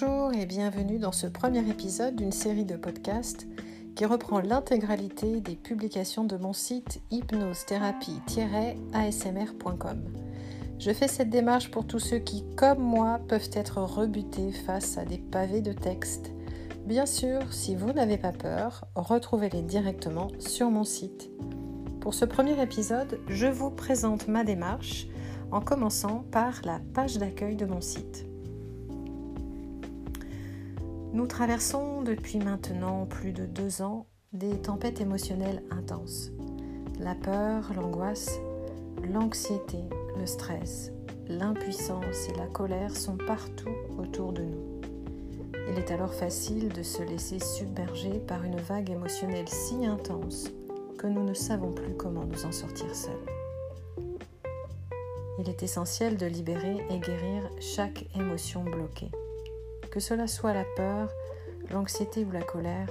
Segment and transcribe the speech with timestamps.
[0.00, 3.48] Bonjour et bienvenue dans ce premier épisode d'une série de podcasts
[3.96, 10.04] qui reprend l'intégralité des publications de mon site hypnosethérapie-asmr.com.
[10.78, 15.04] Je fais cette démarche pour tous ceux qui, comme moi, peuvent être rebutés face à
[15.04, 16.30] des pavés de texte.
[16.86, 21.28] Bien sûr, si vous n'avez pas peur, retrouvez-les directement sur mon site.
[22.00, 25.08] Pour ce premier épisode, je vous présente ma démarche
[25.50, 28.27] en commençant par la page d'accueil de mon site.
[31.18, 36.30] Nous traversons depuis maintenant plus de deux ans des tempêtes émotionnelles intenses.
[37.00, 38.38] La peur, l'angoisse,
[39.02, 39.78] l'anxiété,
[40.16, 40.92] le stress,
[41.26, 44.80] l'impuissance et la colère sont partout autour de nous.
[45.68, 50.52] Il est alors facile de se laisser submerger par une vague émotionnelle si intense
[50.98, 54.06] que nous ne savons plus comment nous en sortir seuls.
[55.40, 59.10] Il est essentiel de libérer et guérir chaque émotion bloquée.
[59.98, 61.10] Que cela soit la peur,
[61.72, 62.88] l'anxiété ou la colère,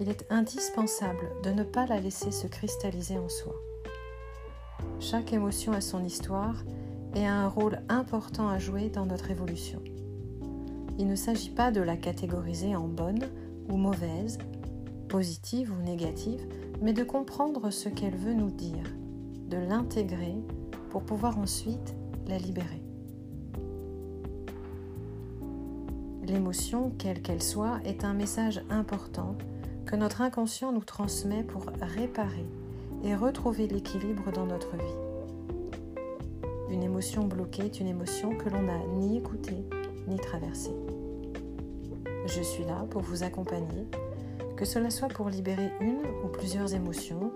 [0.00, 3.54] il est indispensable de ne pas la laisser se cristalliser en soi.
[4.98, 6.56] Chaque émotion a son histoire
[7.14, 9.80] et a un rôle important à jouer dans notre évolution.
[10.98, 13.30] Il ne s'agit pas de la catégoriser en bonne
[13.68, 14.38] ou mauvaise,
[15.08, 16.44] positive ou négative,
[16.82, 18.92] mais de comprendre ce qu'elle veut nous dire,
[19.46, 20.34] de l'intégrer
[20.90, 21.94] pour pouvoir ensuite
[22.26, 22.89] la libérer.
[26.30, 29.36] L'émotion, quelle qu'elle soit, est un message important
[29.84, 32.46] que notre inconscient nous transmet pour réparer
[33.02, 36.44] et retrouver l'équilibre dans notre vie.
[36.70, 39.64] Une émotion bloquée est une émotion que l'on n'a ni écoutée
[40.06, 40.76] ni traversée.
[42.26, 43.88] Je suis là pour vous accompagner,
[44.56, 47.32] que cela soit pour libérer une ou plusieurs émotions,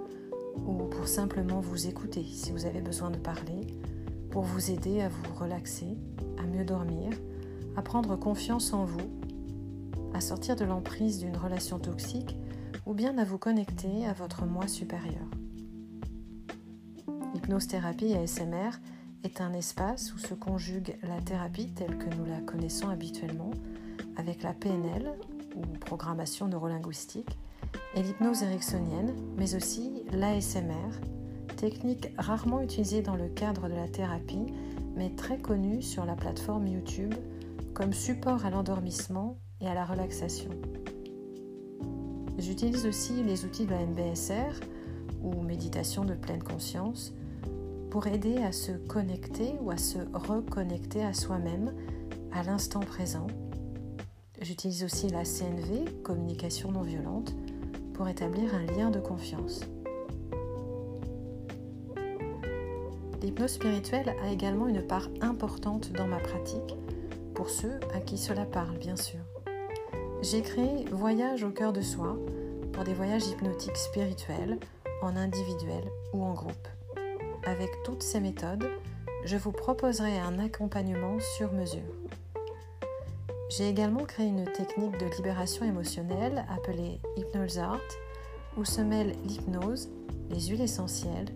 [0.68, 3.66] ou pour simplement vous écouter si vous avez besoin de parler,
[4.30, 5.98] pour vous aider à vous relaxer,
[6.38, 7.10] à mieux dormir,
[7.76, 9.10] à prendre confiance en vous,
[10.12, 12.36] à sortir de l'emprise d'une relation toxique
[12.86, 15.26] ou bien à vous connecter à votre moi supérieur.
[17.34, 18.70] Hypnose thérapie ASMR
[19.24, 23.50] est un espace où se conjugue la thérapie telle que nous la connaissons habituellement
[24.16, 25.12] avec la PNL
[25.56, 27.38] ou programmation neurolinguistique
[27.96, 31.00] et l'hypnose ericksonienne, mais aussi l'ASMR,
[31.56, 34.46] technique rarement utilisée dans le cadre de la thérapie,
[34.96, 37.14] mais très connue sur la plateforme YouTube
[37.74, 40.50] comme support à l'endormissement et à la relaxation.
[42.38, 44.60] J'utilise aussi les outils de la MBSR
[45.22, 47.12] ou méditation de pleine conscience
[47.90, 51.74] pour aider à se connecter ou à se reconnecter à soi-même
[52.32, 53.26] à l'instant présent.
[54.40, 57.34] J'utilise aussi la CNV, communication non violente,
[57.92, 59.60] pour établir un lien de confiance.
[63.22, 66.76] L'hypnose spirituelle a également une part importante dans ma pratique
[67.34, 69.20] pour ceux à qui cela parle, bien sûr.
[70.22, 72.16] J'ai créé Voyage au cœur de soi
[72.72, 74.58] pour des voyages hypnotiques spirituels,
[75.02, 76.68] en individuel ou en groupe.
[77.44, 78.64] Avec toutes ces méthodes,
[79.24, 81.82] je vous proposerai un accompagnement sur mesure.
[83.50, 87.80] J'ai également créé une technique de libération émotionnelle appelée Hypnose Art,
[88.56, 89.90] où se mêlent l'hypnose,
[90.30, 91.28] les huiles essentielles,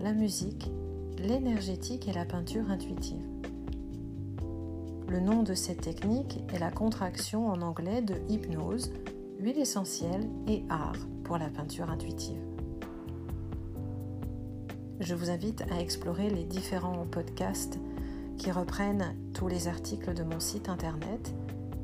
[0.00, 0.70] la musique,
[1.18, 3.33] l'énergétique et la peinture intuitive.
[5.08, 8.92] Le nom de cette technique est la contraction en anglais de hypnose,
[9.38, 12.40] huile essentielle et art pour la peinture intuitive.
[15.00, 17.78] Je vous invite à explorer les différents podcasts
[18.38, 21.34] qui reprennent tous les articles de mon site internet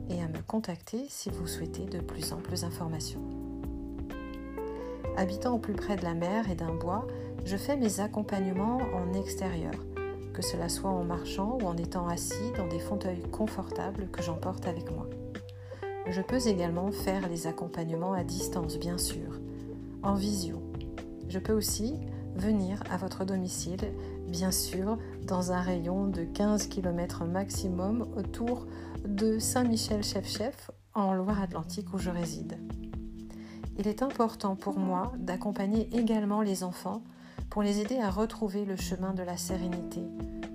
[0.09, 3.23] et à me contacter si vous souhaitez de plus amples informations.
[5.17, 7.07] Habitant au plus près de la mer et d'un bois,
[7.45, 9.75] je fais mes accompagnements en extérieur
[10.33, 14.67] que cela soit en marchant ou en étant assis dans des fauteuils confortables que j'emporte
[14.67, 15.09] avec moi.
[16.07, 19.39] Je peux également faire les accompagnements à distance, bien sûr,
[20.03, 20.63] en visio.
[21.29, 21.95] Je peux aussi
[22.35, 23.93] venir à votre domicile,
[24.27, 28.67] bien sûr, dans un rayon de 15 km maximum autour
[29.05, 32.59] de Saint-Michel-Chef-Chef en Loire-Atlantique où je réside.
[33.79, 37.03] Il est important pour moi d'accompagner également les enfants
[37.51, 40.01] pour les aider à retrouver le chemin de la sérénité,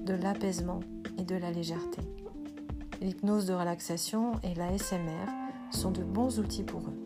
[0.06, 0.80] de l'apaisement
[1.18, 2.02] et de la légèreté.
[3.02, 5.28] L'hypnose de relaxation et la SMR
[5.72, 7.05] sont de bons outils pour eux.